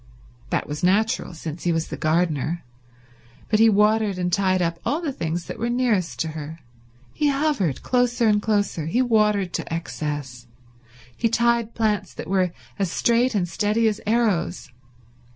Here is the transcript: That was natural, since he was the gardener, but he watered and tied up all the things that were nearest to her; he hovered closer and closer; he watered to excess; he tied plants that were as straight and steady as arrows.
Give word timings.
That 0.49 0.67
was 0.67 0.81
natural, 0.83 1.35
since 1.35 1.63
he 1.63 1.71
was 1.71 1.89
the 1.89 1.95
gardener, 1.95 2.63
but 3.49 3.59
he 3.59 3.69
watered 3.69 4.17
and 4.17 4.33
tied 4.33 4.59
up 4.59 4.79
all 4.83 4.99
the 4.99 5.11
things 5.13 5.45
that 5.45 5.59
were 5.59 5.69
nearest 5.69 6.19
to 6.21 6.29
her; 6.29 6.57
he 7.13 7.27
hovered 7.29 7.83
closer 7.83 8.27
and 8.27 8.41
closer; 8.41 8.87
he 8.87 9.03
watered 9.03 9.53
to 9.53 9.71
excess; 9.71 10.47
he 11.15 11.29
tied 11.29 11.75
plants 11.75 12.15
that 12.15 12.27
were 12.27 12.51
as 12.79 12.89
straight 12.91 13.35
and 13.35 13.47
steady 13.47 13.87
as 13.87 14.01
arrows. 14.07 14.71